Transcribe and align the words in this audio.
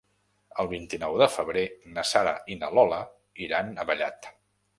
El 0.61 0.69
vint-i-nou 0.69 1.17
de 1.23 1.27
febrer 1.33 1.65
na 1.99 2.05
Sara 2.13 2.33
i 2.55 2.59
na 2.63 2.71
Lola 2.79 3.03
iran 3.49 3.71
a 3.71 3.87
Vallat. 3.93 4.33